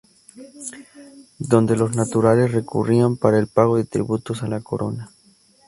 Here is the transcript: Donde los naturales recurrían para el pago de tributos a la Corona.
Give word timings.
Donde 1.37 1.77
los 1.77 1.95
naturales 1.95 2.51
recurrían 2.51 3.17
para 3.17 3.37
el 3.37 3.45
pago 3.45 3.77
de 3.77 3.85
tributos 3.85 4.41
a 4.41 4.47
la 4.47 4.59
Corona. 4.59 5.11